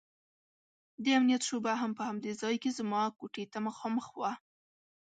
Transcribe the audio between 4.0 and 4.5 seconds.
وه.